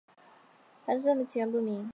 [0.87, 1.87] 寒食散的起源不明。